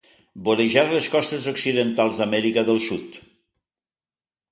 [0.45, 3.21] Vorejar les costes Occidentals d'Amèrica del Sud.